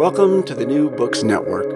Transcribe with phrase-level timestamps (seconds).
[0.00, 1.66] Welcome to the New Books Network.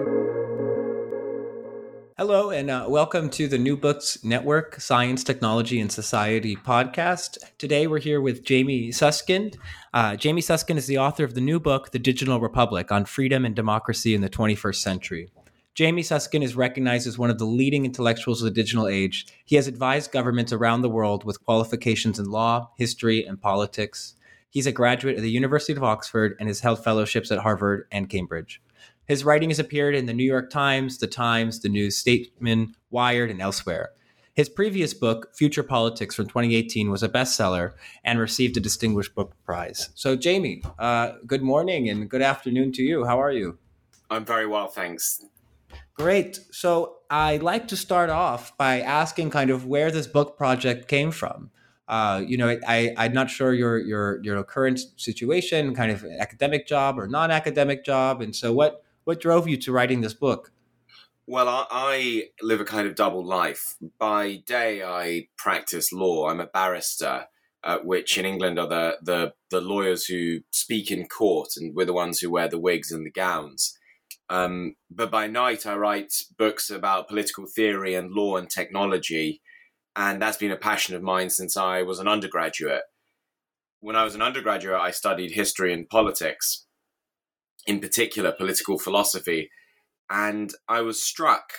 [2.17, 7.37] Hello, and uh, welcome to the New Books Network Science, Technology, and Society podcast.
[7.59, 9.59] Today we're here with Jamie Susskind.
[9.93, 13.45] Uh, Jamie Susskind is the author of the new book, The Digital Republic on Freedom
[13.45, 15.29] and Democracy in the 21st Century.
[15.75, 19.27] Jamie Susskind is recognized as one of the leading intellectuals of the digital age.
[19.45, 24.15] He has advised governments around the world with qualifications in law, history, and politics.
[24.55, 28.09] He's a graduate of the University of Oxford and has held fellowships at Harvard and
[28.09, 28.61] Cambridge.
[29.05, 33.29] His writing has appeared in the New York Times, The Times, The New Statesman, Wired,
[33.29, 33.89] and elsewhere.
[34.33, 37.73] His previous book, Future Politics from 2018, was a bestseller
[38.05, 39.89] and received a Distinguished Book Prize.
[39.93, 43.03] So, Jamie, uh, good morning and good afternoon to you.
[43.03, 43.57] How are you?
[44.09, 45.25] I'm very well, thanks.
[45.95, 46.39] Great.
[46.51, 51.11] So, I'd like to start off by asking kind of where this book project came
[51.11, 51.51] from
[51.87, 56.67] uh, you know, I, I'm not sure your your your current situation, kind of academic
[56.67, 60.51] job or non-academic job, and so what what drove you to writing this book?
[61.27, 63.75] Well, I, I live a kind of double life.
[63.99, 66.29] By day, I practice law.
[66.29, 67.25] I'm a barrister,
[67.63, 71.85] uh, which in England are the, the the lawyers who speak in court, and we're
[71.85, 73.77] the ones who wear the wigs and the gowns.
[74.27, 79.41] Um, but by night, I write books about political theory and law and technology
[79.95, 82.83] and that's been a passion of mine since I was an undergraduate.
[83.79, 86.65] When I was an undergraduate, I studied history and politics,
[87.65, 89.49] in particular political philosophy,
[90.09, 91.53] and I was struck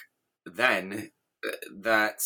[0.45, 1.11] then
[1.47, 2.21] uh, that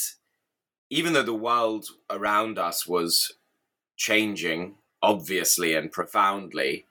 [0.90, 3.32] even though the world around us was
[3.96, 6.86] changing, obviously and profoundly,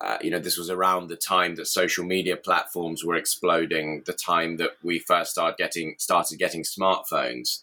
[0.00, 4.12] uh, you know, this was around the time that social media platforms were exploding, the
[4.12, 7.60] time that we first started getting started getting smartphones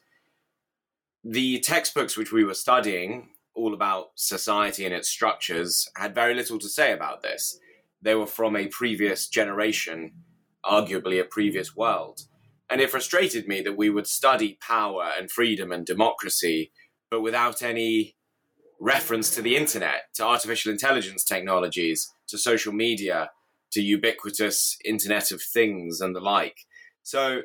[1.24, 6.60] the textbooks which we were studying, all about society and its structures, had very little
[6.60, 7.60] to say about this.
[8.02, 10.14] They were from a previous generation,
[10.66, 12.22] arguably a previous world.
[12.70, 16.72] And it frustrated me that we would study power and freedom and democracy,
[17.10, 18.16] but without any
[18.80, 23.30] reference to the internet, to artificial intelligence technologies, to social media,
[23.74, 26.58] to ubiquitous Internet of Things and the like.
[27.04, 27.42] So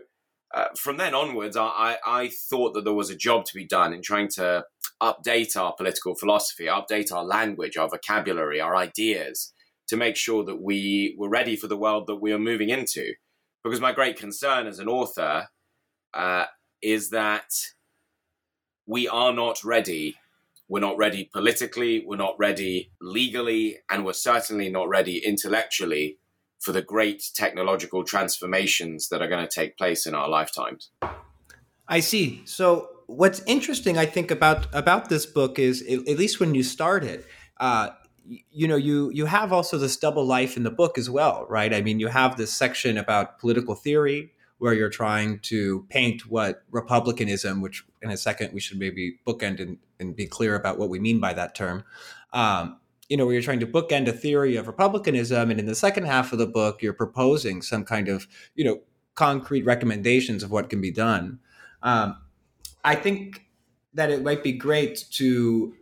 [0.57, 3.93] uh, from then onwards, I, I thought that there was a job to be done
[3.93, 4.65] in trying to
[5.03, 9.53] update our political philosophy, update our language, our vocabulary, our ideas
[9.89, 13.13] to make sure that we were ready for the world that we are moving into.
[13.63, 15.49] Because my great concern as an author
[16.15, 16.47] uh,
[16.81, 17.51] is that
[18.87, 20.17] we are not ready.
[20.69, 26.19] We're not ready politically, we're not ready legally, and we're certainly not ready intellectually
[26.61, 30.91] for the great technological transformations that are going to take place in our lifetimes.
[31.89, 32.43] I see.
[32.45, 37.05] So what's interesting, I think, about about this book is, at least when you start
[37.05, 37.25] it,
[37.59, 37.91] uh,
[38.51, 41.73] you know, you you have also this double life in the book as well, right?
[41.73, 46.63] I mean, you have this section about political theory where you're trying to paint what
[46.71, 50.89] republicanism, which in a second we should maybe bookend and, and be clear about what
[50.89, 51.85] we mean by that term.
[52.33, 55.75] Um, you know, where you're trying to bookend a theory of republicanism, and in the
[55.75, 58.81] second half of the book, you're proposing some kind of, you know,
[59.15, 61.39] concrete recommendations of what can be done.
[61.83, 62.17] Um,
[62.85, 63.47] I think
[63.95, 65.75] that it might be great to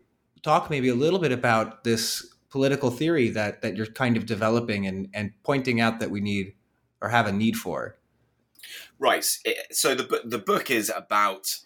[0.43, 4.87] talk maybe a little bit about this political theory that that you're kind of developing
[4.87, 6.55] and and pointing out that we need
[7.01, 7.99] or have a need for.
[8.99, 9.25] Right.
[9.73, 11.59] So the the book is about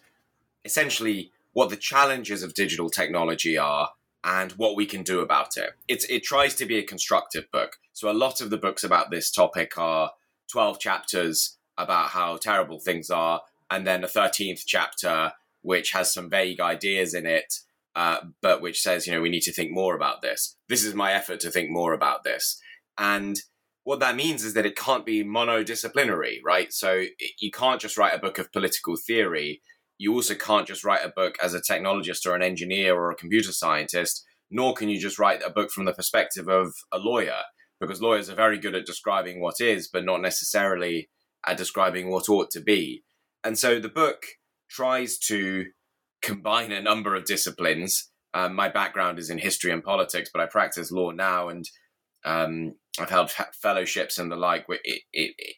[0.65, 3.91] essentially what the challenges of digital technology are
[4.23, 5.71] and what we can do about it.
[5.87, 7.77] It's it tries to be a constructive book.
[7.93, 10.11] So a lot of the books about this topic are
[10.51, 16.29] 12 chapters about how terrible things are and then a 13th chapter which has some
[16.29, 17.53] vague ideas in it
[17.95, 20.55] uh, but which says you know we need to think more about this.
[20.67, 22.61] This is my effort to think more about this.
[22.97, 23.39] And
[23.83, 26.71] what that means is that it can't be monodisciplinary, right?
[26.71, 27.05] So
[27.39, 29.61] you can't just write a book of political theory
[29.99, 33.15] you also can't just write a book as a technologist or an engineer or a
[33.15, 37.41] computer scientist, nor can you just write a book from the perspective of a lawyer,
[37.81, 41.09] because lawyers are very good at describing what is, but not necessarily
[41.45, 43.03] at describing what ought to be.
[43.43, 44.23] And so the book
[44.69, 45.65] tries to
[46.21, 48.09] combine a number of disciplines.
[48.33, 51.65] Um, my background is in history and politics, but I practice law now, and
[52.23, 53.31] um, I've held
[53.61, 54.65] fellowships and the like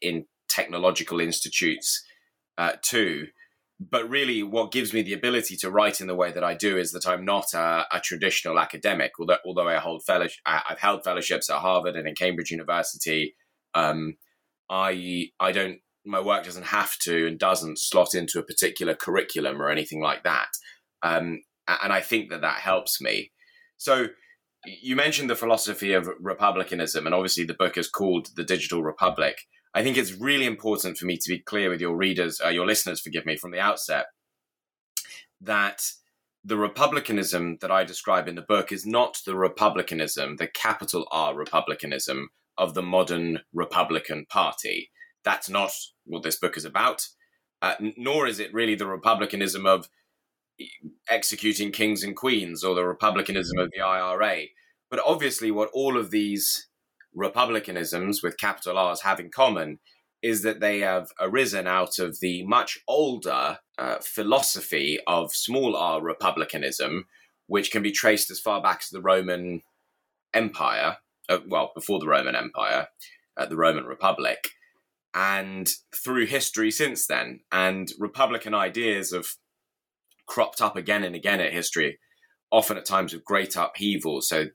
[0.01, 2.03] in technological institutes
[2.57, 3.27] uh, too
[3.89, 6.77] but really what gives me the ability to write in the way that I do
[6.77, 11.03] is that I'm not a, a traditional academic although although I hold fellowship I've held
[11.03, 13.35] fellowships at Harvard and in Cambridge University.
[13.73, 14.17] Um,
[14.69, 19.61] I I don't my work doesn't have to and doesn't slot into a particular curriculum
[19.61, 20.49] or anything like that.
[21.03, 23.31] Um, and I think that that helps me.
[23.77, 24.07] So
[24.65, 29.39] you mentioned the philosophy of republicanism and obviously the book is called the digital republic
[29.73, 32.65] I think it's really important for me to be clear with your readers, uh, your
[32.65, 34.07] listeners, forgive me, from the outset,
[35.39, 35.91] that
[36.43, 41.35] the republicanism that I describe in the book is not the republicanism, the capital R
[41.35, 44.91] republicanism of the modern Republican Party.
[45.23, 45.71] That's not
[46.05, 47.07] what this book is about,
[47.61, 49.87] uh, nor is it really the republicanism of
[51.09, 54.45] executing kings and queens or the republicanism of the IRA.
[54.89, 56.67] But obviously, what all of these
[57.15, 59.79] republicanisms with capital R's have in common
[60.21, 66.01] is that they have arisen out of the much older uh, philosophy of small r
[66.01, 67.05] republicanism,
[67.47, 69.61] which can be traced as far back as the Roman
[70.33, 70.97] Empire,
[71.27, 72.87] uh, well, before the Roman Empire,
[73.35, 74.49] uh, the Roman Republic,
[75.13, 77.41] and through history since then.
[77.51, 79.25] And republican ideas have
[80.27, 81.99] cropped up again and again at history,
[82.51, 84.21] often at times of great upheaval.
[84.21, 84.45] So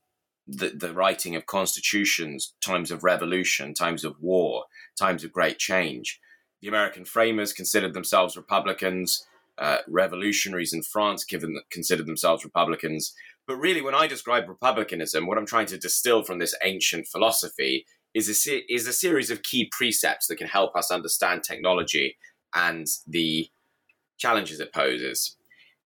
[0.46, 4.64] the, the writing of constitutions, times of revolution, times of war,
[4.98, 6.20] times of great change.
[6.62, 9.26] The American framers considered themselves Republicans.
[9.58, 13.14] Uh, revolutionaries in France given, considered themselves Republicans.
[13.46, 17.86] But really, when I describe republicanism, what I'm trying to distill from this ancient philosophy
[18.12, 22.18] is a, se- is a series of key precepts that can help us understand technology
[22.54, 23.48] and the
[24.18, 25.36] challenges it poses.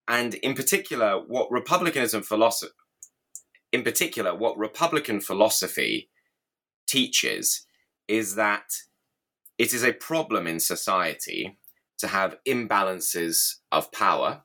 [0.07, 2.73] And in particular, what republicanism philosophy
[3.71, 6.09] in particular, what Republican philosophy
[6.87, 7.65] teaches
[8.07, 8.65] is that
[9.57, 11.57] it is a problem in society
[11.99, 14.41] to have imbalances of power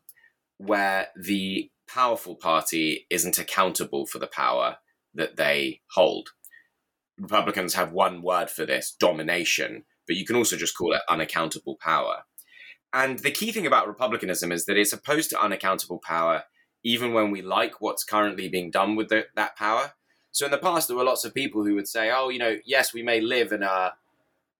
[0.58, 4.76] where the powerful party isn't accountable for the power
[5.14, 6.28] that they hold.
[7.18, 11.76] Republicans have one word for this domination, but you can also just call it unaccountable
[11.80, 12.24] power.
[12.92, 16.44] And the key thing about republicanism is that it's opposed to unaccountable power
[16.86, 19.94] even when we like what's currently being done with the, that power.
[20.30, 22.58] So in the past, there were lots of people who would say, "Oh, you know,
[22.64, 23.94] yes, we may live in a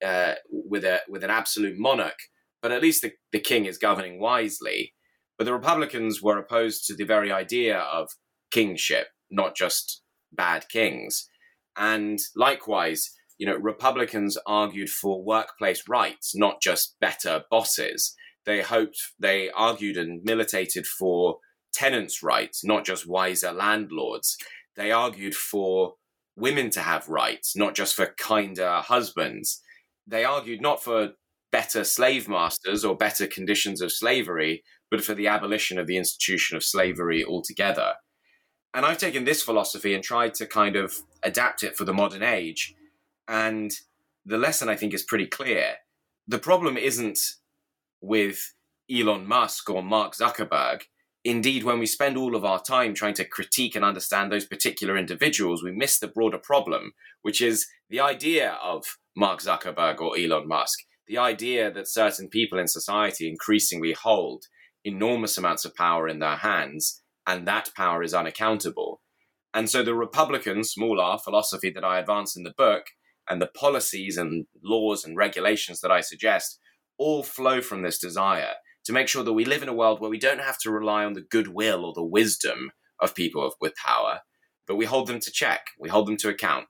[0.05, 2.19] uh, with a with an absolute monarch,
[2.61, 4.93] but at least the, the king is governing wisely."
[5.39, 8.09] But the Republicans were opposed to the very idea of
[8.51, 10.03] kingship, not just
[10.33, 11.29] bad kings.
[11.77, 18.17] And likewise, you know, Republicans argued for workplace rights, not just better bosses.
[18.47, 21.39] They hoped, they argued and militated for
[21.77, 24.37] tenants' rights, not just wiser landlords.
[24.77, 25.95] They argued for
[26.37, 29.61] women to have rights, not just for kinder husbands.
[30.07, 31.13] They argued not for
[31.53, 36.57] better slave masters or better conditions of slavery, but for the abolition of the institution
[36.57, 37.95] of slavery altogether.
[38.75, 42.23] And I've taken this philosophy and tried to kind of adapt it for the modern
[42.23, 42.75] age.
[43.29, 43.73] And
[44.25, 45.77] the lesson I think is pretty clear.
[46.29, 47.19] The problem isn't
[48.01, 48.53] with
[48.91, 50.83] Elon Musk or Mark Zuckerberg
[51.27, 54.97] indeed, when we spend all of our time trying to critique and understand those particular
[54.97, 56.93] individuals, we miss the broader problem,
[57.23, 58.85] which is the idea of
[59.17, 60.79] Mark Zuckerberg or Elon Musk,
[61.09, 64.45] the idea that certain people in society increasingly hold
[64.85, 69.01] enormous amounts of power in their hands, and that power is unaccountable.
[69.53, 72.85] And so the Republican, small r, philosophy that I advance in the book,
[73.29, 76.61] and the policies and laws and regulations that I suggest
[76.99, 78.55] all flow from this desire
[78.87, 81.05] to make sure that we live in a world where we don't have to rely
[81.05, 84.21] on the goodwill or the wisdom of people with power,
[84.67, 86.67] but we hold them to check, we hold them to account.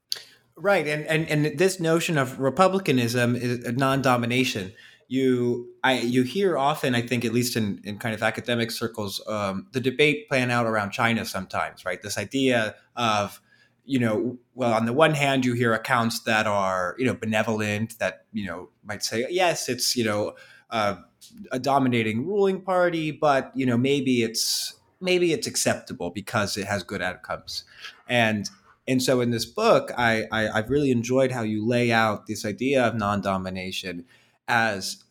[0.56, 4.72] Right, and and and this notion of republicanism is non-domination.
[5.08, 9.22] You I you hear often, I think, at least in in kind of academic circles,
[9.28, 11.84] um, the debate playing out around China sometimes.
[11.84, 13.40] Right, this idea of
[13.86, 17.96] you know, well, on the one hand, you hear accounts that are, you know, benevolent,
[18.00, 20.34] that, you know, might say, yes, it's, you know,
[20.70, 20.96] uh,
[21.52, 26.82] a dominating ruling party, but, you know, maybe it's, maybe it's acceptable because it has
[26.82, 27.64] good outcomes.
[28.08, 28.48] And,
[28.88, 32.44] and so in this book, I, I I've really enjoyed how you lay out this
[32.44, 34.04] idea of non-domination
[34.46, 35.04] as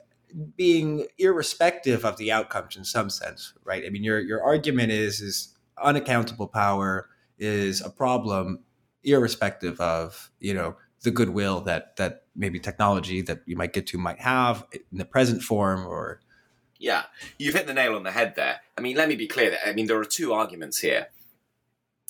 [0.56, 3.84] being irrespective of the outcomes in some sense, right?
[3.86, 8.60] I mean, your your argument is is unaccountable power is a problem
[9.04, 13.98] irrespective of you know the goodwill that that maybe technology that you might get to
[13.98, 16.20] might have in the present form or
[16.78, 17.04] yeah
[17.40, 18.60] you've hit the nail on the head there.
[18.78, 21.08] I mean let me be clear that, i mean there are two arguments here.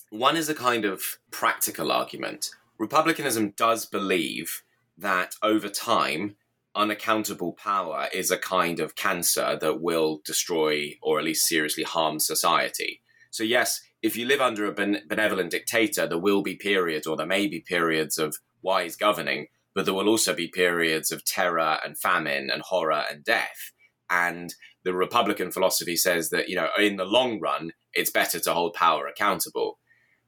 [0.10, 2.50] One is a kind of practical argument.
[2.80, 4.64] Republicanism does believe
[4.98, 6.38] that over time
[6.74, 12.20] unaccountable power is a kind of cancer that will destroy or at least seriously harm
[12.20, 13.02] society.
[13.30, 17.26] So yes if you live under a benevolent dictator, there will be periods, or there
[17.26, 21.98] may be periods of wise governing, but there will also be periods of terror and
[21.98, 23.72] famine and horror and death.
[24.10, 24.54] And
[24.84, 28.74] the Republican philosophy says that, you know, in the long run, it's better to hold
[28.74, 29.80] power accountable.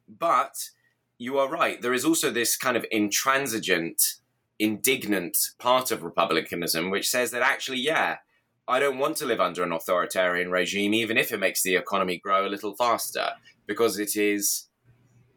[0.08, 0.54] But
[1.18, 1.82] you are right.
[1.82, 4.02] There is also this kind of intransigent,
[4.60, 8.18] indignant part of republicanism which says that actually, yeah,
[8.68, 12.18] I don't want to live under an authoritarian regime, even if it makes the economy
[12.18, 13.30] grow a little faster
[13.66, 14.68] because it is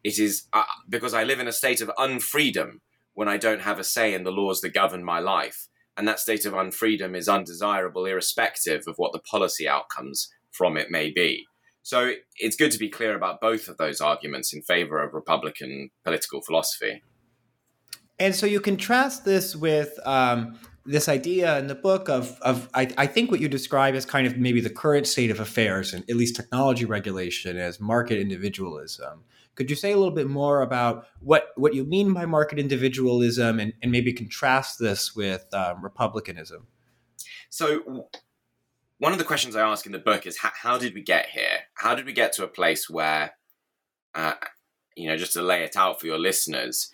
[0.02, 2.80] it is uh, because I live in a state of unfreedom
[3.20, 5.68] when I don't have a say in the laws that govern my life.
[5.94, 10.90] And that state of unfreedom is undesirable, irrespective of what the policy outcomes from it
[10.90, 11.44] may be.
[11.82, 15.90] So it's good to be clear about both of those arguments in favor of Republican
[16.02, 17.02] political philosophy.
[18.18, 22.88] And so you contrast this with um, this idea in the book of, of I,
[22.96, 26.08] I, think what you describe as kind of maybe the current state of affairs and
[26.08, 29.24] at least technology regulation as market individualism.
[29.60, 33.60] Could you say a little bit more about what, what you mean by market individualism
[33.60, 36.66] and, and maybe contrast this with um, republicanism?
[37.50, 38.08] So,
[38.96, 41.28] one of the questions I ask in the book is how, how did we get
[41.28, 41.58] here?
[41.74, 43.34] How did we get to a place where,
[44.14, 44.32] uh,
[44.96, 46.90] you know, just to lay it out for your listeners,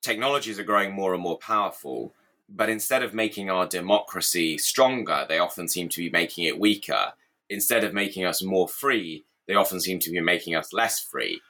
[0.00, 2.14] technologies are growing more and more powerful
[2.48, 7.12] but instead of making our democracy stronger, they often seem to be making it weaker.
[7.50, 11.42] Instead of making us more free, they often seem to be making us less free.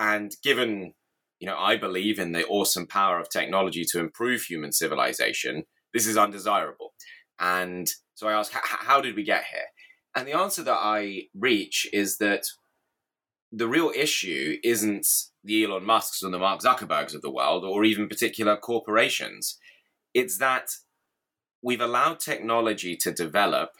[0.00, 0.94] And given,
[1.40, 6.06] you know, I believe in the awesome power of technology to improve human civilization, this
[6.06, 6.94] is undesirable.
[7.38, 9.66] And so I ask, how did we get here?
[10.16, 12.44] And the answer that I reach is that
[13.52, 15.06] the real issue isn't
[15.44, 19.58] the Elon Musks and the Mark Zuckerbergs of the world, or even particular corporations.
[20.14, 20.70] It's that
[21.62, 23.72] we've allowed technology to develop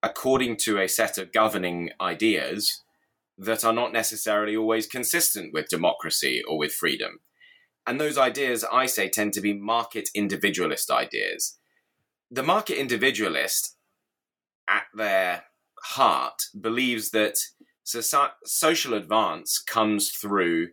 [0.00, 2.82] according to a set of governing ideas
[3.40, 7.20] that are not necessarily always consistent with democracy or with freedom.
[7.86, 11.58] And those ideas, I say, tend to be market individualist ideas.
[12.30, 13.76] The market individualist,
[14.68, 15.44] at their
[15.82, 17.38] heart, believes that
[18.44, 20.68] social advance comes through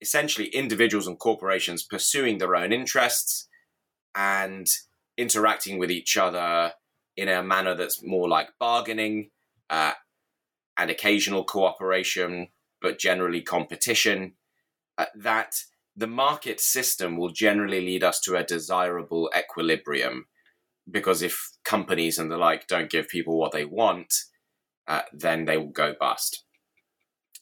[0.00, 3.48] essentially individuals and corporations pursuing their own interests
[4.16, 4.66] and
[5.16, 6.72] interacting with each other
[7.16, 9.30] in a manner that's more like bargaining
[9.68, 9.92] uh,
[10.80, 12.48] and occasional cooperation,
[12.80, 14.32] but generally competition,
[14.96, 15.62] uh, that
[15.94, 20.24] the market system will generally lead us to a desirable equilibrium.
[20.90, 24.14] Because if companies and the like don't give people what they want,
[24.88, 26.44] uh, then they will go bust.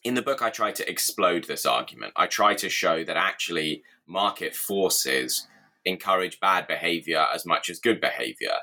[0.03, 2.11] In the book, I try to explode this argument.
[2.17, 5.47] I try to show that actually market forces
[5.85, 8.57] encourage bad behavior as much as good behavior,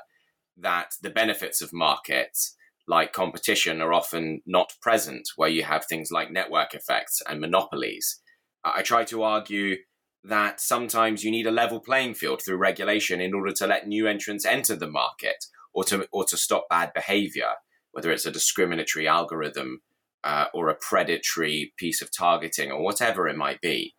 [0.55, 2.55] that the benefits of markets,
[2.87, 8.21] like competition, are often not present where you have things like network effects and monopolies.
[8.63, 9.77] I try to argue
[10.23, 14.07] that sometimes you need a level playing field through regulation in order to let new
[14.07, 17.51] entrants enter the market or to, or to stop bad behavior,
[17.91, 19.81] whether it's a discriminatory algorithm
[20.23, 23.95] uh, or a predatory piece of targeting or whatever it might be.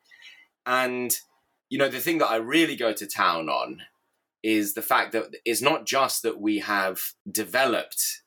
[0.67, 1.17] And
[1.71, 3.83] you know, the thing that I really go to town on
[4.43, 8.23] is the fact that it's not just that we have developed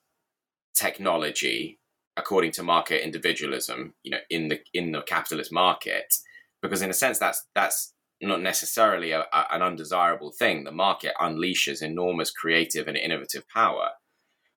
[0.73, 1.79] technology
[2.17, 6.13] according to market individualism, you know, in the in the capitalist market,
[6.61, 10.63] because in a sense that's that's not necessarily a, a, an undesirable thing.
[10.63, 13.89] The market unleashes enormous creative and innovative power.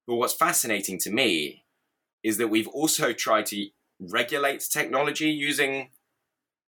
[0.06, 1.64] But what's fascinating to me
[2.22, 3.68] is that we've also tried to
[4.00, 5.90] regulate technology using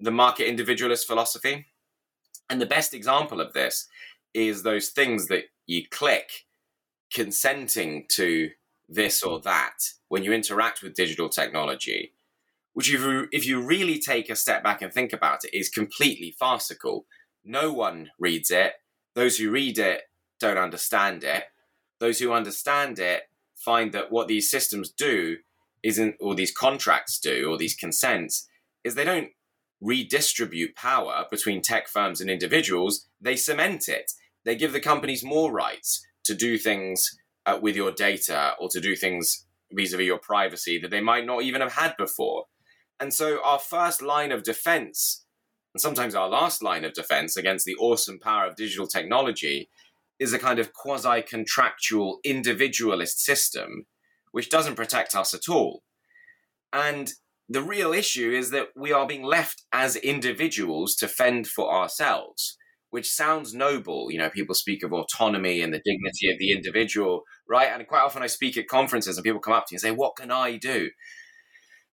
[0.01, 1.67] the market individualist philosophy.
[2.49, 3.89] And the best example of this
[4.33, 6.31] is those things that you click
[7.13, 8.51] consenting to
[8.89, 9.79] this or that
[10.09, 12.13] when you interact with digital technology,
[12.73, 15.69] which if you, if you really take a step back and think about it, is
[15.69, 17.07] completely farcical.
[17.45, 18.75] No one reads it.
[19.15, 20.03] Those who read it
[20.39, 21.45] don't understand it.
[21.99, 23.23] Those who understand it
[23.55, 25.39] find that what these systems do
[25.83, 28.47] isn't, or these contracts do, or these consents,
[28.85, 29.31] is they don't
[29.81, 34.13] redistribute power between tech firms and individuals, they cement it.
[34.45, 37.17] They give the companies more rights to do things
[37.47, 41.01] uh, with your data or to do things vis a vis your privacy that they
[41.01, 42.45] might not even have had before.
[43.01, 45.25] And so, our first line of defense,
[45.75, 49.69] and sometimes our last line of defense against the awesome power of digital technology,
[50.19, 53.87] is a kind of quasi contractual individualist system
[54.33, 55.83] which doesn't protect us at all.
[56.73, 57.13] And
[57.49, 62.59] the real issue is that we are being left as individuals to fend for ourselves,
[62.97, 64.11] which sounds noble.
[64.11, 67.69] You know, people speak of autonomy and the dignity of the individual, right?
[67.71, 69.91] And quite often I speak at conferences and people come up to me and say,
[69.91, 70.89] What can I do?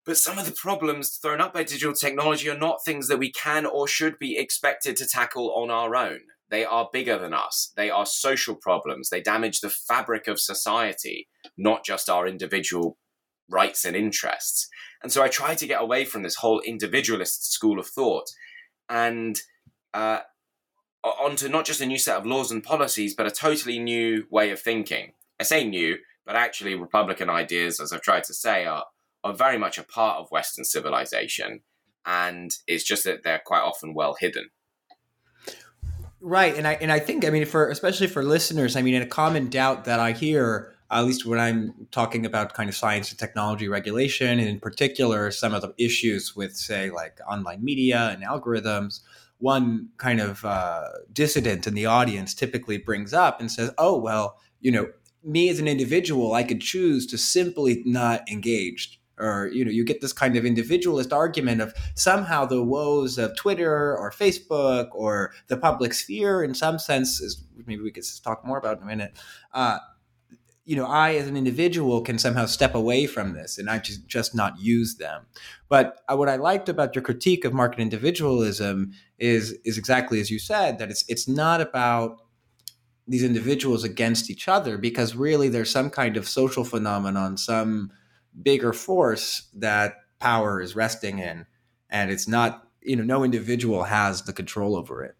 [0.05, 3.33] But some of the problems thrown up by digital technology are not things that we
[3.33, 6.19] can or should be expected to tackle on our own.
[6.49, 7.73] They are bigger than us.
[7.75, 9.09] They are social problems.
[9.09, 12.97] They damage the fabric of society, not just our individual
[13.49, 14.69] rights and interests.
[15.01, 18.27] And so I try to get away from this whole individualist school of thought
[18.87, 19.37] and
[19.93, 20.19] uh,
[21.03, 24.51] onto not just a new set of laws and policies, but a totally new way
[24.51, 25.13] of thinking.
[25.39, 28.85] I say new, but actually, Republican ideas, as I've tried to say, are,
[29.23, 31.61] are very much a part of Western civilization.
[32.05, 34.49] And it's just that they're quite often well hidden.
[36.19, 39.05] Right, and I and I think I mean for especially for listeners, I mean, a
[39.05, 43.19] common doubt that I hear at least when I'm talking about kind of science and
[43.19, 48.23] technology regulation, and in particular, some of the issues with, say, like online media and
[48.23, 49.01] algorithms,
[49.43, 54.37] one kind of uh, dissident in the audience typically brings up and says, oh, well,
[54.61, 54.87] you know,
[55.21, 59.01] me as an individual, I could choose to simply not engage.
[59.19, 63.35] Or, you know, you get this kind of individualist argument of somehow the woes of
[63.35, 68.45] Twitter or Facebook or the public sphere, in some sense, is maybe we could talk
[68.45, 69.11] more about in a minute,
[69.53, 69.77] uh,
[70.65, 74.07] you know, I as an individual can somehow step away from this and I just,
[74.07, 75.25] just not use them.
[75.67, 80.31] But uh, what I liked about your critique of market individualism is is exactly as
[80.31, 82.19] you said that it's it's not about
[83.07, 87.91] these individuals against each other because really there's some kind of social phenomenon, some
[88.41, 91.45] bigger force that power is resting in,
[91.89, 95.15] and it's not you know no individual has the control over it.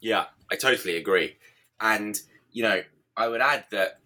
[0.00, 1.36] Yeah, I totally agree,
[1.80, 2.18] and
[2.52, 2.82] you know
[3.16, 4.00] I would add that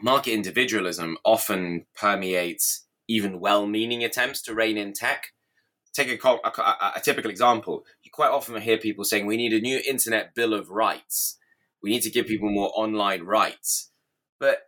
[0.00, 5.32] market individualism often permeates even well-meaning attempts to rein in tech.
[5.92, 7.84] Take a, a, a, typical example.
[8.02, 11.38] You quite often hear people saying we need a new internet bill of rights.
[11.82, 13.90] We need to give people more online rights.
[14.40, 14.62] But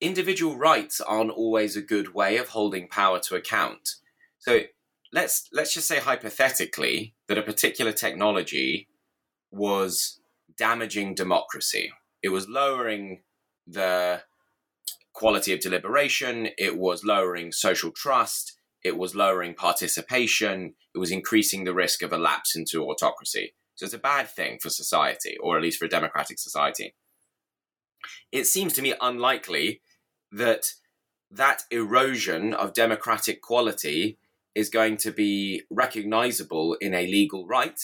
[0.00, 3.90] individual rights aren't always a good way of holding power to account.
[4.38, 4.62] So
[5.12, 8.88] let's let's just say hypothetically that a particular technology
[9.52, 10.20] was
[10.56, 11.92] damaging democracy.
[12.22, 13.22] It was lowering
[13.66, 14.22] the
[15.12, 21.64] quality of deliberation, it was lowering social trust, it was lowering participation, it was increasing
[21.64, 23.54] the risk of a lapse into autocracy.
[23.74, 26.94] So it's a bad thing for society, or at least for a democratic society.
[28.30, 29.80] It seems to me unlikely
[30.32, 30.72] that
[31.30, 34.18] that erosion of democratic quality
[34.54, 37.80] is going to be recognizable in a legal right.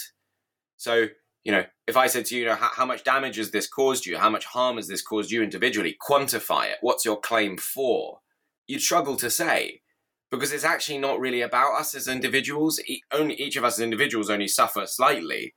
[0.77, 1.07] So
[1.49, 3.67] you know, if I said to you, you know, how, how, much damage has this
[3.67, 4.19] caused you?
[4.19, 5.97] How much harm has this caused you individually?
[6.07, 6.77] Quantify it.
[6.83, 8.19] What's your claim for?
[8.67, 9.81] You'd struggle to say
[10.31, 12.79] because it's actually not really about us as individuals.
[13.11, 15.55] only each of us as individuals only suffer slightly,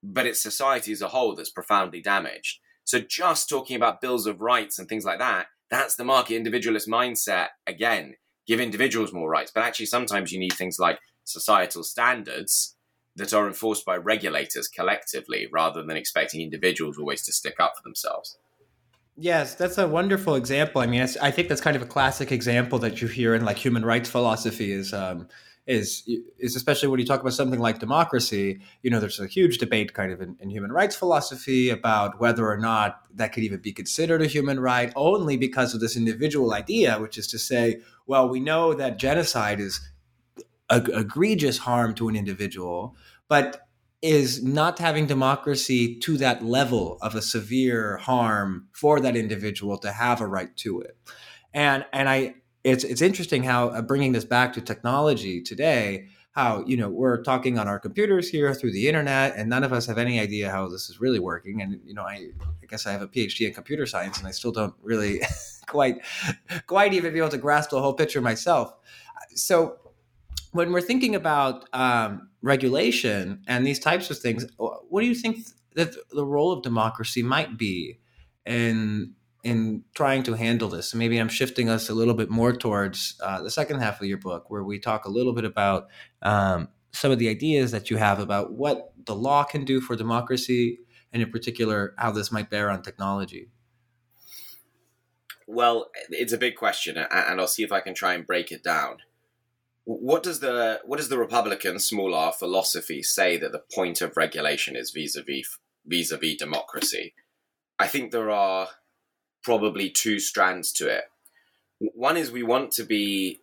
[0.00, 2.60] but it's society as a whole that's profoundly damaged.
[2.84, 6.86] So just talking about bills of rights and things like that, that's the market individualist
[6.86, 8.14] mindset again.
[8.46, 12.76] Give individuals more rights, but actually sometimes you need things like societal standards
[13.16, 17.82] that are enforced by regulators collectively rather than expecting individuals always to stick up for
[17.82, 18.38] themselves.
[19.16, 20.80] Yes, that's a wonderful example.
[20.80, 23.58] I mean, I think that's kind of a classic example that you hear in like
[23.58, 25.28] human rights philosophy is um,
[25.66, 28.60] is is especially when you talk about something like democracy.
[28.82, 32.50] You know, there's a huge debate kind of in, in human rights philosophy about whether
[32.50, 36.54] or not that could even be considered a human right, only because of this individual
[36.54, 39.91] idea, which is to say, well, we know that genocide is
[40.72, 42.96] egregious harm to an individual,
[43.28, 43.68] but
[44.00, 49.92] is not having democracy to that level of a severe harm for that individual to
[49.92, 50.96] have a right to it.
[51.54, 56.64] And and I it's it's interesting how uh, bringing this back to technology today, how
[56.66, 59.86] you know we're talking on our computers here through the internet and none of us
[59.86, 62.28] have any idea how this is really working and you know i,
[62.62, 65.20] I guess i have a phd in computer science and i still don't really
[65.66, 65.96] quite
[66.66, 68.74] quite even be able to grasp the whole picture myself
[69.34, 69.76] so
[70.52, 75.38] when we're thinking about um, regulation and these types of things what do you think
[75.74, 77.98] that the role of democracy might be
[78.46, 80.94] in in trying to handle this.
[80.94, 84.18] maybe I'm shifting us a little bit more towards uh, the second half of your
[84.18, 85.88] book, where we talk a little bit about
[86.22, 89.96] um, some of the ideas that you have about what the law can do for
[89.96, 90.78] democracy,
[91.12, 93.48] and in particular, how this might bear on technology.
[95.48, 98.62] Well, it's a big question, and I'll see if I can try and break it
[98.62, 98.98] down.
[99.84, 104.16] What does the what does the Republican small r philosophy say that the point of
[104.16, 107.14] regulation is vis-a-vis vis-a-vis democracy?
[107.78, 108.68] I think there are
[109.42, 111.04] probably two strands to it.
[111.80, 113.40] One is we want to be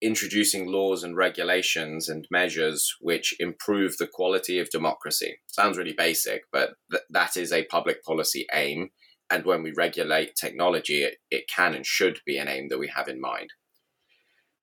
[0.00, 5.38] introducing laws and regulations and measures which improve the quality of democracy.
[5.46, 8.90] Sounds really basic, but th- that is a public policy aim.
[9.30, 12.88] And when we regulate technology, it, it can and should be an aim that we
[12.94, 13.50] have in mind.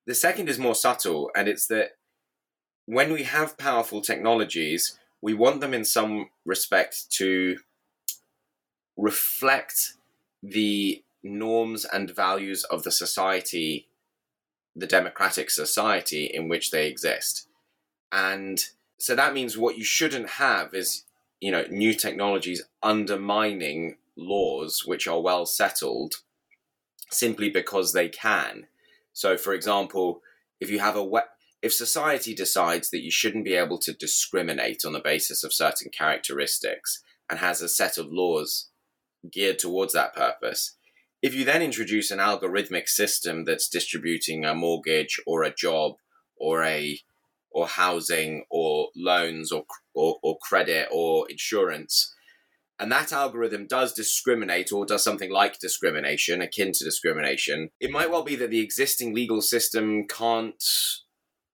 [0.08, 1.92] The second is more subtle, and it's that
[2.86, 7.58] when we have powerful technologies, we want them in some respect to
[8.98, 9.94] reflect
[10.42, 13.88] the norms and values of the society,
[14.76, 17.48] the democratic society in which they exist.
[18.12, 18.60] And
[18.98, 21.06] so that means what you shouldn't have is,
[21.40, 26.16] you know, new technologies undermining laws which are well settled
[27.10, 28.68] simply because they can.
[29.14, 30.22] So, for example,
[30.60, 31.22] if you have a we-
[31.62, 35.92] if society decides that you shouldn't be able to discriminate on the basis of certain
[35.92, 38.70] characteristics and has a set of laws
[39.32, 40.76] geared towards that purpose.
[41.22, 45.98] If you then introduce an algorithmic system that's distributing a mortgage or a job
[46.36, 47.00] or a
[47.52, 52.16] or housing or loans or, or, or credit or insurance,
[52.82, 58.10] and that algorithm does discriminate or does something like discrimination, akin to discrimination, it might
[58.10, 60.64] well be that the existing legal system can't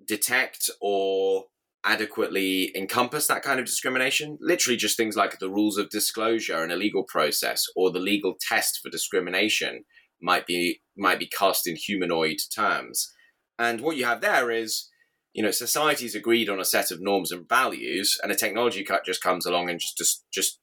[0.08, 1.48] detect or
[1.84, 4.38] adequately encompass that kind of discrimination.
[4.40, 8.38] Literally, just things like the rules of disclosure and a legal process, or the legal
[8.40, 9.84] test for discrimination,
[10.22, 13.13] might be might be cast in humanoid terms.
[13.60, 14.90] And what you have there is,
[15.34, 19.04] you know, society's agreed on a set of norms and values, and a technology cut
[19.04, 20.60] just comes along and just just just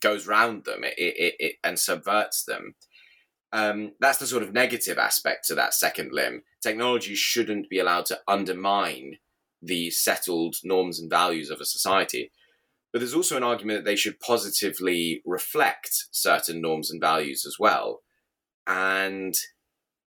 [0.00, 2.74] goes round them it, it, it, and subverts them.
[3.52, 6.42] Um, that's the sort of negative aspect to that second limb.
[6.60, 9.18] Technology shouldn't be allowed to undermine
[9.62, 12.30] the settled norms and values of a society.
[12.92, 17.58] But there's also an argument that they should positively reflect certain norms and values as
[17.58, 18.02] well.
[18.66, 19.34] And,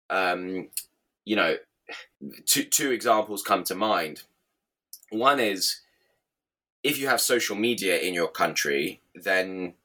[0.10, 0.70] um,
[1.26, 1.58] you know,
[2.46, 4.24] two, two examples come to mind.
[5.10, 5.82] One is
[6.84, 9.76] if you have social media in your country, then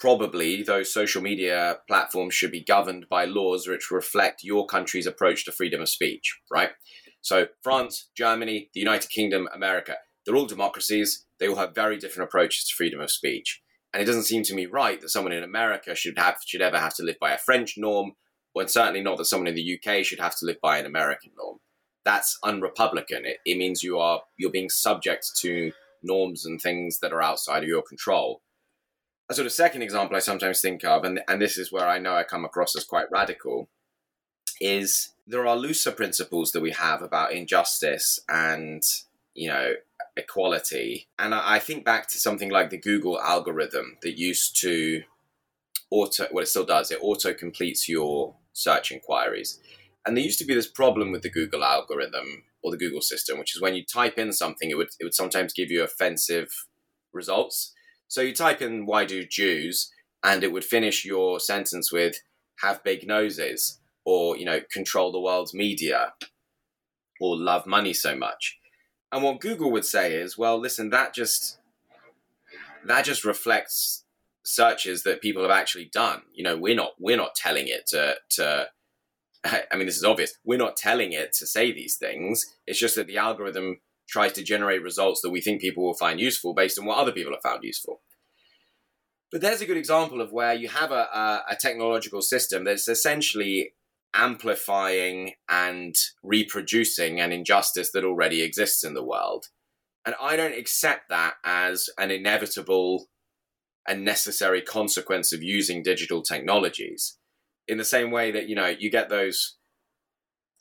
[0.00, 5.44] probably those social media platforms should be governed by laws which reflect your country's approach
[5.44, 6.70] to freedom of speech, right?
[7.20, 11.24] So France, Germany, the United Kingdom, America, they're all democracies.
[11.38, 13.62] They all have very different approaches to freedom of speech.
[13.92, 16.78] And it doesn't seem to me right that someone in America should have should ever
[16.78, 18.12] have to live by a French norm,
[18.52, 21.30] when certainly not that someone in the UK should have to live by an American
[21.38, 21.58] norm.
[22.04, 23.24] That's unrepublican.
[23.24, 25.72] It, it means you are you're being subject to
[26.04, 28.42] norms and things that are outside of your control.
[29.30, 31.98] A sort of second example I sometimes think of, and, and this is where I
[31.98, 33.68] know I come across as quite radical,
[34.60, 38.82] is there are looser principles that we have about injustice and
[39.34, 39.72] you know
[40.16, 45.02] equality and I, I think back to something like the google algorithm that used to
[45.90, 49.60] auto well it still does it auto completes your search inquiries
[50.06, 53.38] and there used to be this problem with the google algorithm or the google system
[53.38, 56.48] which is when you type in something it would it would sometimes give you offensive
[57.12, 57.72] results.
[58.08, 59.90] So you type in why do jews?
[60.24, 62.22] and it would finish your sentence with
[62.60, 66.14] have big noses or you know control the world's media
[67.20, 68.58] or love money so much.
[69.12, 71.58] And what google would say is well listen that just
[72.86, 74.04] that just reflects
[74.44, 76.22] searches that people have actually done.
[76.32, 78.68] You know we're not we're not telling it to to
[79.72, 82.96] i mean this is obvious we're not telling it to say these things it's just
[82.96, 86.78] that the algorithm tries to generate results that we think people will find useful based
[86.78, 88.00] on what other people have found useful
[89.34, 92.86] but there's a good example of where you have a, a, a technological system that's
[92.86, 93.72] essentially
[94.14, 99.46] amplifying and reproducing an injustice that already exists in the world.
[100.06, 103.06] And I don't accept that as an inevitable
[103.86, 107.18] and necessary consequence of using digital technologies.
[107.66, 109.56] In the same way that, you know, you get those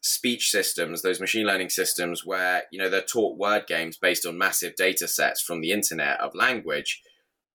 [0.02, 4.38] speech systems, those machine learning systems where, you know, they're taught word games based on
[4.38, 7.02] massive data sets from the internet of language,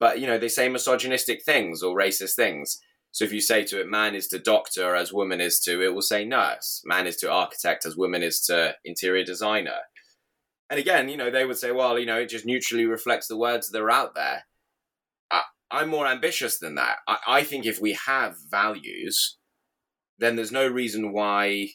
[0.01, 2.81] but, you know, they say misogynistic things or racist things.
[3.11, 5.95] So if you say to it, man is to doctor as woman is to, it
[5.95, 6.83] will say nurse.
[6.85, 9.81] Man is to architect as woman is to interior designer.
[10.71, 13.37] And again, you know, they would say, well, you know, it just neutrally reflects the
[13.37, 14.45] words that are out there.
[15.31, 16.99] I, am more ambitious than that.
[17.07, 19.38] I, I think if we have values,
[20.19, 21.69] then there's no reason why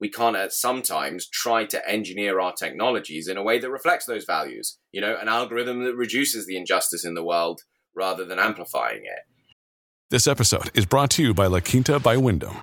[0.00, 4.24] we can't at sometimes try to engineer our technologies in a way that reflects those
[4.24, 4.78] values.
[4.90, 7.60] You know, an algorithm that reduces the injustice in the world
[7.94, 9.54] rather than amplifying it.
[10.10, 12.62] This episode is brought to you by La Quinta by Wyndham.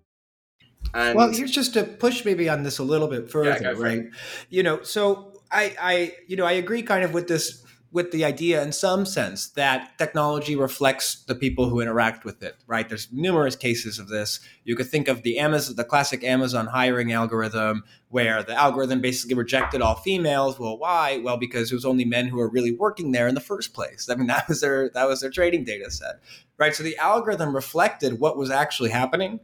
[0.93, 4.05] And well, here's just to push maybe on this a little bit further, yeah, right?
[4.49, 8.23] You know, so I, I, you know, I agree kind of with this, with the
[8.23, 12.87] idea in some sense that technology reflects the people who interact with it, right?
[12.87, 14.39] There's numerous cases of this.
[14.63, 19.35] You could think of the Amazon, the classic Amazon hiring algorithm, where the algorithm basically
[19.35, 20.57] rejected all females.
[20.57, 21.17] Well, why?
[21.21, 24.09] Well, because it was only men who were really working there in the first place.
[24.09, 26.21] I mean, that was their that was their training data set,
[26.57, 26.73] right?
[26.73, 29.41] So the algorithm reflected what was actually happening,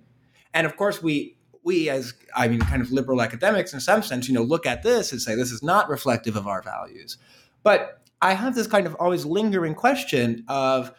[0.54, 1.37] and of course we
[1.68, 4.84] we as i mean kind of liberal academics in some sense you know look at
[4.84, 7.18] this and say this is not reflective of our values.
[7.62, 10.94] But i have this kind of always lingering question of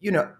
[0.00, 0.32] you know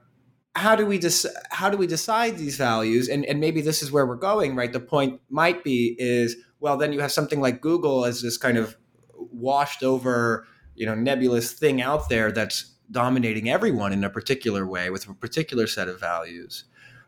[0.55, 3.09] how do we dis- how do we decide these values?
[3.09, 4.73] And, and maybe this is where we're going right?
[4.73, 8.57] The point might be is well then you have something like google as this kind
[8.57, 8.77] of
[9.15, 14.91] washed over you know nebulous thing out there that's dominating everyone in a particular way
[14.91, 16.65] with a particular set of values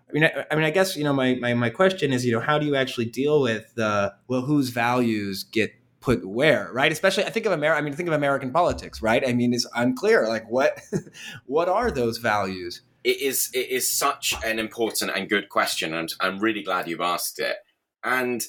[0.08, 2.32] I mean, I, I, mean, I guess you know, my, my my question is, you
[2.32, 6.92] know, how do you actually deal with the well, whose values get put where, right?
[6.92, 7.78] Especially, I think of America.
[7.78, 9.26] I mean, think of American politics, right?
[9.26, 10.28] I mean, it's unclear.
[10.28, 10.80] Like, what
[11.46, 12.82] what are those values?
[13.02, 17.00] It is it is such an important and good question, and I'm really glad you've
[17.00, 17.56] asked it.
[18.04, 18.44] And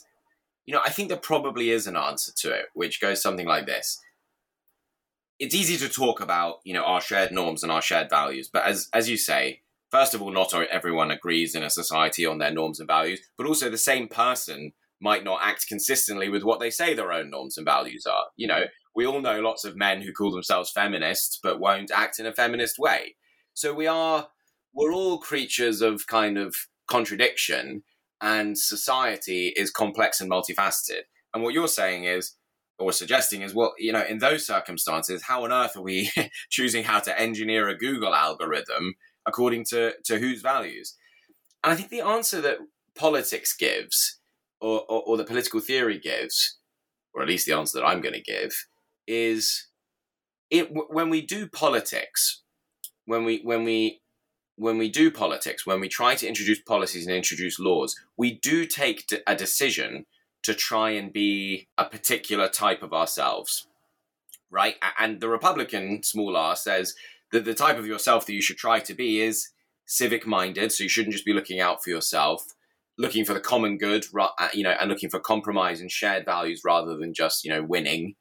[0.66, 3.66] you know, I think there probably is an answer to it, which goes something like
[3.66, 4.00] this.
[5.38, 8.66] It's easy to talk about, you know, our shared norms and our shared values, but
[8.66, 9.62] as as you say,
[9.96, 13.48] first of all, not everyone agrees in a society on their norms and values, but
[13.48, 17.58] also the same person might not act consistently with what they say their own norms
[17.58, 18.26] and values are.
[18.36, 22.20] You know, we all know lots of men who call themselves feminists but won't act
[22.20, 23.16] in a feminist way.
[23.54, 24.28] So we are
[24.74, 26.54] we're all creatures of kind of
[26.90, 27.84] contradiction
[28.20, 31.04] and society is complex and multifaceted.
[31.34, 32.36] And what you're saying is
[32.78, 36.12] or suggesting is well, you know, in those circumstances, how on earth are we
[36.50, 38.96] choosing how to engineer a Google algorithm
[39.28, 40.96] according to, to whose values?
[41.64, 42.58] And I think the answer that
[42.96, 44.20] politics gives,
[44.62, 46.58] or, or, or the political theory gives,
[47.14, 48.66] or at least the answer that I'm going to give,
[49.08, 49.68] is
[50.50, 52.42] it when we do politics,
[53.06, 54.02] when we when we
[54.58, 58.66] when we do politics, when we try to introduce policies and introduce laws, we do
[58.66, 60.06] take a decision
[60.44, 63.68] to try and be a particular type of ourselves,
[64.50, 64.76] right?
[65.00, 66.96] And the Republican small r says
[67.32, 69.50] the, the type of yourself that you should try to be is
[69.86, 70.72] civic minded.
[70.72, 72.44] So you shouldn't just be looking out for yourself,
[72.98, 76.62] looking for the common good, uh, you know, and looking for compromise and shared values
[76.66, 78.16] rather than just, you know, winning.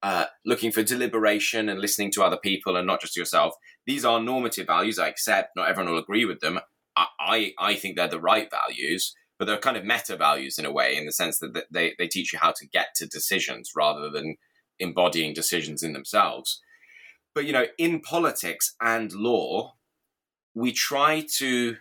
[0.00, 3.54] Uh, looking for deliberation and listening to other people and not just yourself.
[3.84, 4.96] These are normative values.
[4.96, 6.60] I accept not everyone will agree with them.
[6.94, 10.64] I, I, I think they're the right values, but they're kind of meta values in
[10.64, 13.72] a way, in the sense that they, they teach you how to get to decisions
[13.76, 14.36] rather than
[14.78, 16.60] embodying decisions in themselves.
[17.34, 19.74] But, you know, in politics and law,
[20.54, 21.76] we try to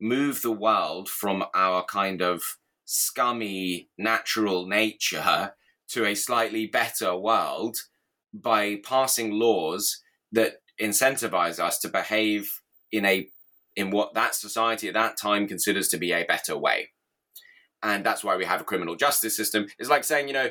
[0.00, 5.52] move the world from our kind of scummy natural nature
[5.88, 7.76] to a slightly better world
[8.32, 12.60] by passing laws that incentivize us to behave
[12.92, 13.28] in a
[13.76, 16.90] in what that society at that time considers to be a better way.
[17.82, 19.66] And that's why we have a criminal justice system.
[19.78, 20.50] It's like saying you know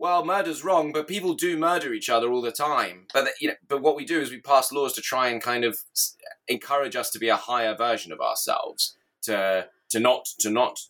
[0.00, 3.06] well, murder's wrong, but people do murder each other all the time.
[3.12, 5.62] But you know, but what we do is we pass laws to try and kind
[5.62, 5.78] of
[6.48, 10.80] encourage us to be a higher version of ourselves, to to not to not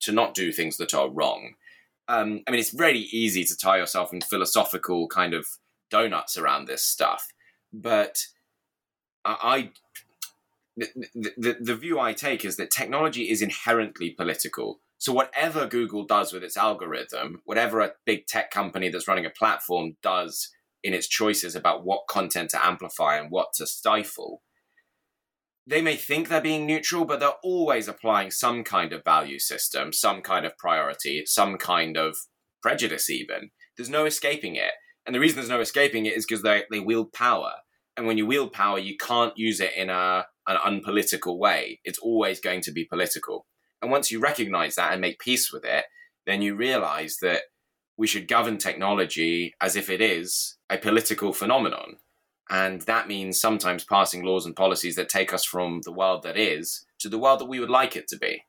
[0.00, 1.54] to not do things that are wrong.
[2.08, 5.46] Um, I mean, it's really easy to tie yourself in philosophical kind of
[5.88, 7.28] donuts around this stuff,
[7.72, 8.26] but
[9.24, 9.70] I,
[10.76, 14.80] the, the, the view I take is that technology is inherently political.
[14.98, 19.30] So whatever Google does with its algorithm, whatever a big tech company that's running a
[19.30, 20.50] platform does
[20.82, 24.42] in its choices about what content to amplify and what to stifle,
[25.66, 29.92] they may think they're being neutral, but they're always applying some kind of value system,
[29.92, 32.16] some kind of priority, some kind of
[32.62, 33.50] prejudice, even.
[33.76, 34.72] There's no escaping it.
[35.06, 37.52] And the reason there's no escaping it is because they, they wield power.
[37.96, 41.80] And when you wield power, you can't use it in a, an unpolitical way.
[41.84, 43.46] It's always going to be political.
[43.84, 45.84] And once you recognize that and make peace with it,
[46.24, 47.42] then you realize that
[47.98, 51.96] we should govern technology as if it is a political phenomenon.
[52.48, 56.38] And that means sometimes passing laws and policies that take us from the world that
[56.38, 58.44] is to the world that we would like it to be.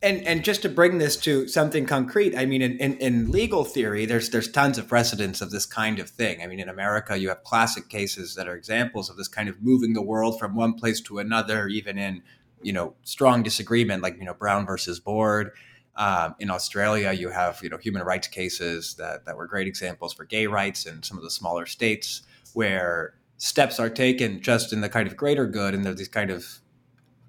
[0.00, 3.64] And and just to bring this to something concrete, I mean, in, in, in, legal
[3.64, 6.40] theory, there's there's tons of precedents of this kind of thing.
[6.40, 9.62] I mean, in America, you have classic cases that are examples of this kind of
[9.62, 12.22] moving the world from one place to another, even in
[12.64, 15.52] you know strong disagreement, like you know Brown versus Board.
[15.96, 20.12] Um, in Australia, you have you know human rights cases that that were great examples
[20.12, 22.22] for gay rights in some of the smaller states
[22.54, 26.30] where steps are taken just in the kind of greater good, and there's these kind
[26.30, 26.60] of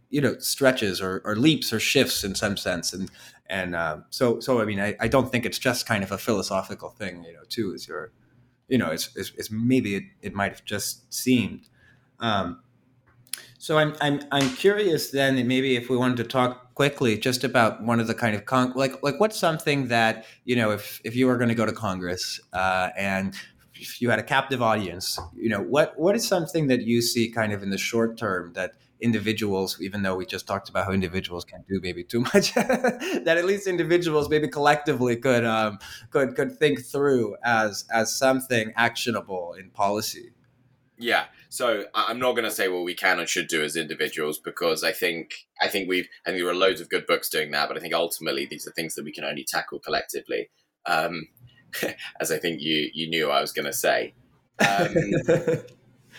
[0.10, 3.12] you know stretches or, or leaps or shifts in some sense, and
[3.48, 6.18] and um, so so I mean I, I don't think it's just kind of a
[6.18, 8.12] philosophical thing, you know, too, as you're
[8.68, 11.68] you know, it's, it's, it's maybe it, it might have just seemed.
[12.20, 12.62] Um,
[13.58, 17.84] so I'm I'm I'm curious then maybe if we wanted to talk quickly just about
[17.84, 21.16] one of the kind of con- like like what's something that you know if if
[21.16, 23.34] you were going to go to Congress uh, and
[23.76, 27.30] if you had a captive audience, you know what what is something that you see
[27.30, 30.92] kind of in the short term that individuals, even though we just talked about how
[30.92, 35.78] individuals can do maybe too much, that at least individuals maybe collectively could um,
[36.10, 40.32] could could think through as as something actionable in policy.
[40.98, 41.26] Yeah.
[41.56, 44.84] So I'm not going to say what we can and should do as individuals because
[44.84, 47.70] I think I think we've I think there are loads of good books doing that,
[47.70, 50.50] but I think ultimately these are things that we can only tackle collectively.
[50.86, 51.30] Um,
[52.20, 54.16] as I think you you knew I was going to say.
[54.60, 54.96] Um,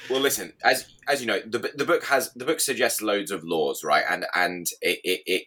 [0.09, 3.45] well, listen, as as you know, the the book has the book suggests loads of
[3.45, 4.05] laws, right?
[4.09, 5.43] And and it, it, it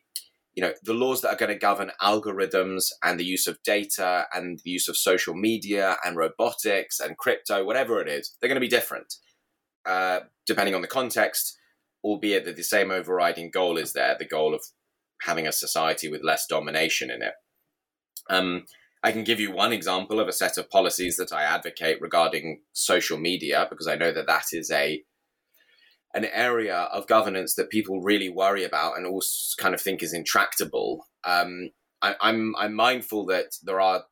[0.53, 4.27] you know the laws that are going to govern algorithms and the use of data
[4.35, 8.53] and the use of social media and robotics and crypto, whatever it is, they're going
[8.53, 9.15] to be different.
[9.89, 11.57] Uh, depending on the context,
[12.03, 14.61] albeit that the same overriding goal is there the goal of
[15.23, 17.33] having a society with less domination in it.
[18.29, 18.65] Um,
[19.01, 22.61] I can give you one example of a set of policies that I advocate regarding
[22.71, 25.03] social media because I know that that is a
[26.13, 30.13] an area of governance that people really worry about and also kind of think is
[30.13, 31.07] intractable.
[31.23, 31.71] Um,
[32.03, 34.03] I, I'm I'm mindful that there are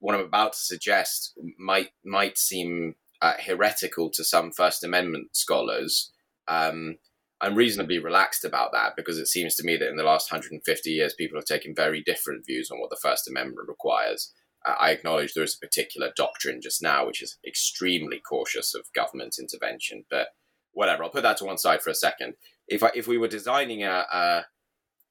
[0.00, 6.10] what I'm about to suggest might might seem uh, heretical to some First Amendment scholars.
[6.48, 6.96] Um,
[7.40, 10.90] I'm reasonably relaxed about that because it seems to me that in the last 150
[10.90, 14.32] years, people have taken very different views on what the First Amendment requires.
[14.66, 18.92] Uh, I acknowledge there is a particular doctrine just now which is extremely cautious of
[18.92, 20.28] government intervention, but
[20.72, 21.04] whatever.
[21.04, 22.34] I'll put that to one side for a second.
[22.66, 24.44] If I, if we were designing a, a,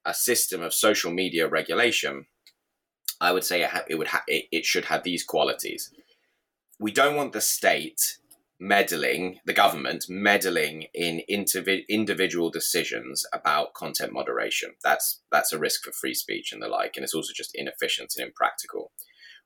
[0.05, 2.25] a system of social media regulation,
[3.21, 5.91] I would say it, ha- it would ha- it, it should have these qualities
[6.81, 8.17] we don't want the state
[8.59, 14.71] meddling, the government meddling in indiv- individual decisions about content moderation.
[14.83, 18.13] That's that's a risk for free speech and the like, and it's also just inefficient
[18.17, 18.91] and impractical.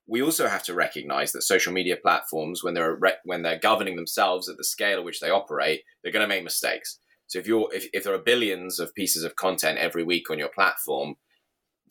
[0.07, 3.97] We also have to recognize that social media platforms, when they're re- when they're governing
[3.97, 6.99] themselves at the scale at which they operate, they're going to make mistakes.
[7.27, 10.39] So if you're if, if there are billions of pieces of content every week on
[10.39, 11.15] your platform,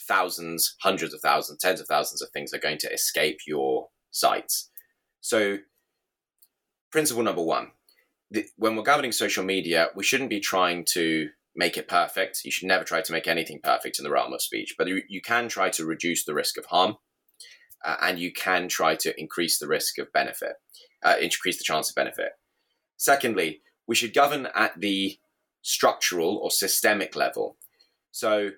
[0.08, 4.70] thousands, hundreds of thousands, tens of thousands of things are going to escape your sites
[5.24, 5.56] so,
[6.92, 7.70] principle number one
[8.30, 12.44] the, when we're governing social media, we shouldn't be trying to make it perfect.
[12.44, 15.00] You should never try to make anything perfect in the realm of speech, but you,
[15.08, 16.96] you can try to reduce the risk of harm
[17.82, 20.56] uh, and you can try to increase the risk of benefit,
[21.02, 22.32] uh, increase the chance of benefit.
[22.98, 25.18] Secondly, we should govern at the
[25.62, 27.56] structural or systemic level.
[28.10, 28.50] So,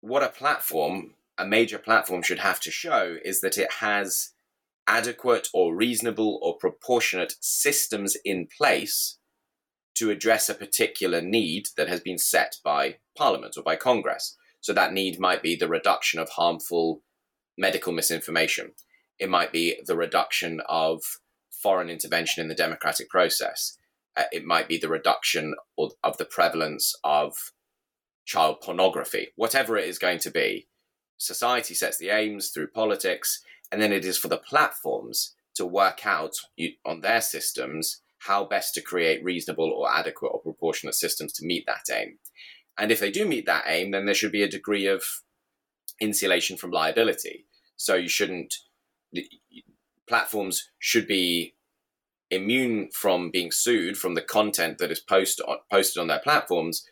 [0.00, 4.30] what a platform, a major platform, should have to show is that it has
[4.88, 9.18] adequate or reasonable or proportionate systems in place
[9.94, 14.36] to address a particular need that has been set by Parliament or by Congress.
[14.60, 17.02] So that need might be the reduction of harmful
[17.56, 18.72] medical misinformation.
[19.18, 21.02] It might be the reduction of
[21.50, 23.76] foreign intervention in the democratic process.
[24.16, 27.52] Uh, it might be the reduction of, of the prevalence of
[28.24, 29.28] child pornography.
[29.36, 30.68] Whatever it is going to be,
[31.16, 36.06] society sets the aims through politics, and then it is for the platforms to work
[36.06, 36.34] out
[36.86, 41.64] on their systems how best to create reasonable or adequate or proportionate systems to meet
[41.66, 42.18] that aim.
[42.78, 45.04] And if they do meet that aim, then there should be a degree of
[46.00, 47.46] insulation from liability.
[47.76, 48.54] So you shouldn't,
[50.08, 51.54] platforms should be
[52.30, 56.84] immune from being sued from the content that is post on, posted on their platforms,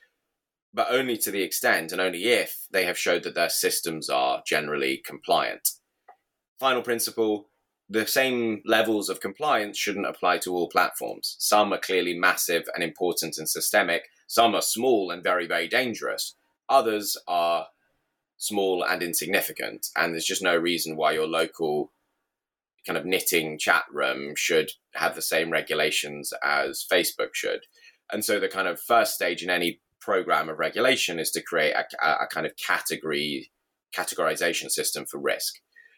[0.73, 4.43] but only to the extent and only if they have showed that their systems are
[4.47, 5.69] generally compliant.
[6.59, 7.49] Final principle
[7.89, 11.37] the same levels of compliance shouldn't apply to all platforms.
[11.39, 16.35] Some are clearly massive and important and systemic, some are small and very, very dangerous.
[16.69, 17.69] Others are
[18.39, 21.93] small and insignificant, and there's just no reason why your local
[22.87, 27.61] kind of knitting chat room should have the same regulations as Facebook should.
[28.13, 31.75] And so the kind of first stage in any program of regulation is to create
[31.75, 33.51] a, a kind of category
[33.97, 35.55] categorization system for risk.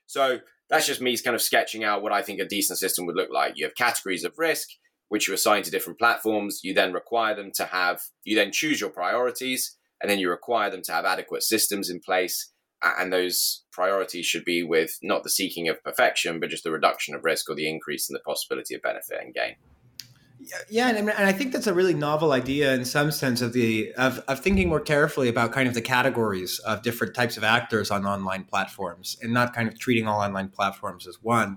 [0.09, 0.38] So
[0.70, 3.30] that's just me kind of sketching out what I think a decent system would look
[3.30, 3.52] like.
[3.56, 4.68] You have categories of risk,
[5.09, 6.61] which you assign to different platforms.
[6.64, 10.70] You then require them to have, you then choose your priorities, and then you require
[10.70, 12.50] them to have adequate systems in place.
[12.82, 17.14] And those priorities should be with not the seeking of perfection, but just the reduction
[17.14, 19.56] of risk or the increase in the possibility of benefit and gain.
[20.68, 23.93] Yeah, and, and I think that's a really novel idea in some sense of the
[23.95, 27.91] of, of thinking more carefully about kind of the categories of different types of actors
[27.91, 31.57] on online platforms, and not kind of treating all online platforms as one.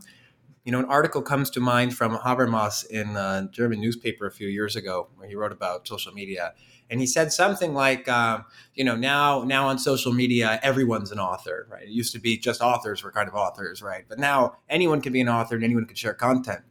[0.65, 4.47] You know, an article comes to mind from Habermas in a German newspaper a few
[4.47, 6.53] years ago, where he wrote about social media,
[6.89, 11.19] and he said something like, um, you know, now now on social media, everyone's an
[11.19, 11.83] author, right?
[11.83, 14.05] It used to be just authors were kind of authors, right?
[14.09, 16.61] But now anyone can be an author and anyone can share content.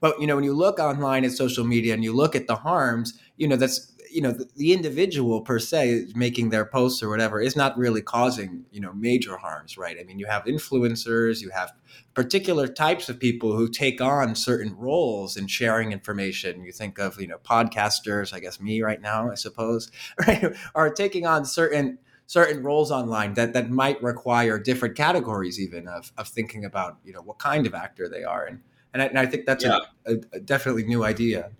[0.00, 2.56] But you know, when you look online at social media and you look at the
[2.56, 7.08] harms, you know, that's you know the, the, individual per se making their posts or
[7.08, 9.96] whatever is not really causing you know major harms right?
[10.00, 11.72] I mean you have influencers you have
[12.14, 16.64] particular types of people who take on certain roles in sharing information.
[16.64, 19.90] You think of you know podcasters i guess me right now i suppose
[20.26, 20.44] right
[20.74, 26.12] are taking on certain certain roles online that that might require different categories even of
[26.16, 28.60] of thinking about you know what kind of actor they are and
[28.92, 29.78] and I, and I think that's yeah.
[30.06, 31.50] a, a, definitely new idea.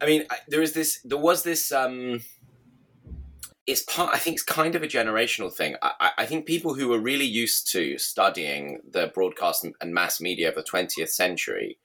[0.00, 1.00] I mean, there is this.
[1.04, 1.72] There was this.
[1.72, 2.20] Um,
[3.66, 4.14] it's part.
[4.14, 5.76] I think it's kind of a generational thing.
[5.82, 10.48] I, I think people who were really used to studying the broadcast and mass media
[10.48, 11.78] of the 20th century,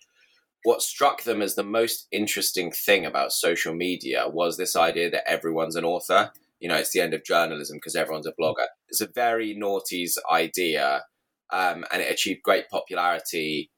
[0.64, 5.30] what struck them as the most interesting thing about social media was this idea that
[5.30, 6.32] everyone's an author.
[6.60, 8.68] You know, it's the end of journalism because everyone's a blogger.
[8.90, 11.04] It's a very noughties idea,
[11.52, 13.72] um, and it achieved great popularity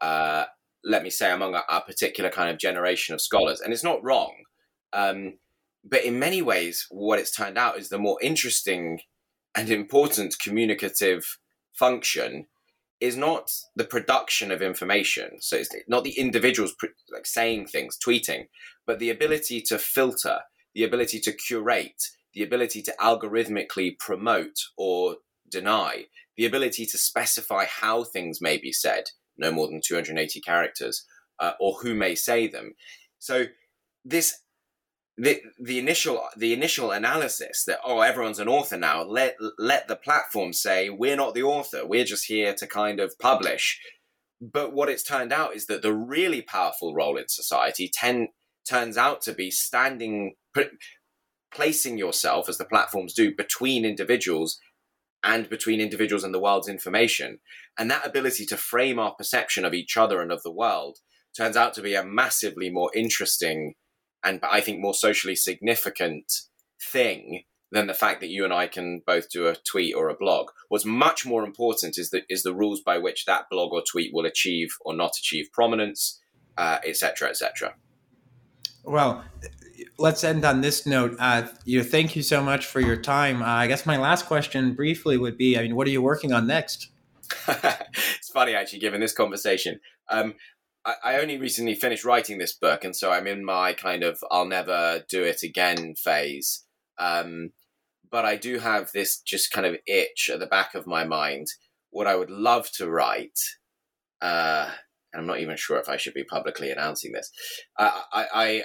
[0.00, 0.44] uh,
[0.84, 3.60] let me say, among a, particular kind of generation of scholars.
[3.60, 4.34] And it's not wrong.
[4.92, 5.38] Um,
[5.84, 9.00] but in many ways, what it's turned out is the more interesting
[9.54, 11.38] and important communicative
[11.72, 12.46] function
[13.00, 15.40] is not the production of information.
[15.40, 16.74] So it's not the individuals
[17.12, 18.46] like saying things, tweeting,
[18.86, 20.40] but the ability to filter,
[20.74, 22.02] the ability to curate,
[22.34, 25.16] the ability to algorithmically promote or
[25.50, 26.04] deny,
[26.36, 29.04] the ability to specify how things may be said,
[29.36, 31.04] no more than 280 characters,
[31.40, 32.74] uh, or who may say them.
[33.18, 33.46] So
[34.04, 34.40] this
[35.16, 39.94] the the initial the initial analysis that oh everyone's an author now let let the
[39.94, 43.80] platform say we're not the author we're just here to kind of publish
[44.40, 48.28] but what it's turned out is that the really powerful role in society ten,
[48.68, 50.34] turns out to be standing
[51.54, 54.58] placing yourself as the platforms do between individuals
[55.24, 57.40] and between individuals and the world's information.
[57.78, 60.98] And that ability to frame our perception of each other and of the world
[61.36, 63.74] turns out to be a massively more interesting
[64.22, 66.32] and I think more socially significant
[66.80, 70.14] thing than the fact that you and I can both do a tweet or a
[70.14, 70.50] blog.
[70.68, 74.12] What's much more important is the is the rules by which that blog or tweet
[74.14, 76.20] will achieve or not achieve prominence,
[76.56, 77.74] etc., uh, etc.
[78.86, 79.24] Et well,
[79.98, 81.16] let's end on this note.
[81.18, 83.42] Uh, you thank you so much for your time.
[83.42, 86.32] Uh, I guess my last question, briefly, would be: I mean, what are you working
[86.32, 86.88] on next?
[87.48, 89.80] it's funny, actually, given this conversation.
[90.08, 90.34] Um,
[90.84, 94.22] I, I, only recently finished writing this book, and so I'm in my kind of
[94.30, 96.64] "I'll never do it again" phase.
[96.98, 97.50] Um,
[98.10, 101.48] but I do have this just kind of itch at the back of my mind.
[101.90, 103.38] What I would love to write.
[104.20, 104.70] Uh,
[105.12, 107.30] and I'm not even sure if I should be publicly announcing this.
[107.78, 108.62] Uh, I, I,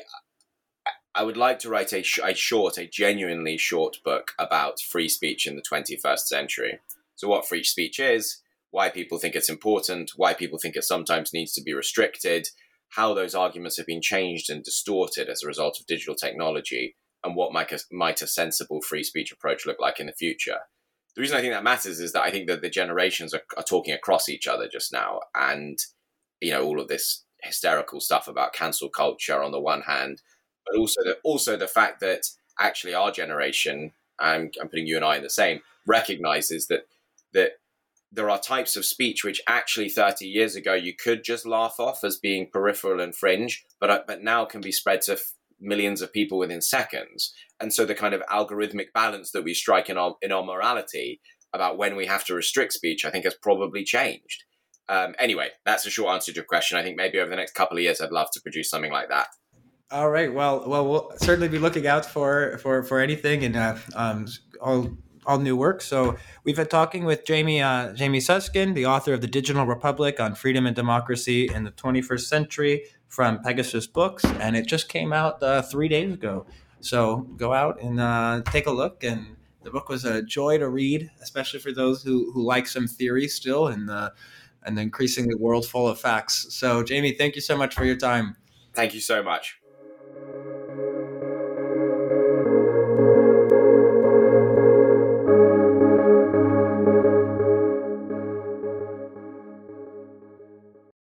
[1.15, 5.09] I would like to write a, sh- a short, a genuinely short book about free
[5.09, 6.79] speech in the 21st century.
[7.15, 8.41] So, what free speech is,
[8.71, 12.49] why people think it's important, why people think it sometimes needs to be restricted,
[12.89, 17.35] how those arguments have been changed and distorted as a result of digital technology, and
[17.35, 20.59] what might a, might a sensible free speech approach look like in the future.
[21.15, 23.63] The reason I think that matters is that I think that the generations are, are
[23.63, 25.77] talking across each other just now, and
[26.39, 30.21] you know all of this hysterical stuff about cancel culture on the one hand,
[30.65, 32.29] but also the also the fact that
[32.59, 36.87] actually our generation, I'm, I'm putting you and I in the same, recognizes that
[37.33, 37.53] that
[38.11, 42.03] there are types of speech which actually 30 years ago you could just laugh off
[42.03, 46.01] as being peripheral and fringe, but uh, but now can be spread to f- millions
[46.01, 47.33] of people within seconds.
[47.59, 51.21] And so the kind of algorithmic balance that we strike in our in our morality
[51.53, 54.43] about when we have to restrict speech, I think, has probably changed.
[54.87, 56.77] Um, anyway, that's a short answer to your question.
[56.77, 59.09] I think maybe over the next couple of years, I'd love to produce something like
[59.09, 59.27] that.
[59.91, 60.31] All right.
[60.31, 64.27] Well, well, we'll certainly be looking out for for for anything and uh, um,
[64.61, 64.91] all
[65.25, 65.81] all new work.
[65.81, 70.19] So we've been talking with Jamie uh, Jamie Susskind, the author of the Digital Republic
[70.19, 75.11] on Freedom and Democracy in the 21st Century from Pegasus Books, and it just came
[75.11, 76.45] out uh, three days ago.
[76.81, 79.03] So go out and uh, take a look.
[79.03, 82.87] And the book was a joy to read, especially for those who who like some
[82.87, 84.13] theory still and the
[84.61, 86.45] and the increasingly world full of facts.
[86.53, 88.35] So Jamie, thank you so much for your time.
[88.75, 89.59] Thank you so much.